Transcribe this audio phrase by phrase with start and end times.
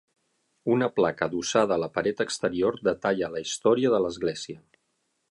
[0.75, 4.57] Una placa adossada a la paret exterior detalla la història de l'església.